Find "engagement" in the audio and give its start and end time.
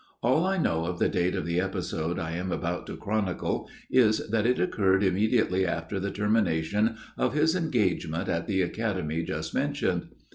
7.55-8.27